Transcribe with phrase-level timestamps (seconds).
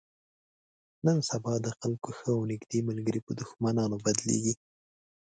[1.05, 4.53] نن سبا د خلکو ښه او نیږدې ملګري په دښمنانو بدلېږي.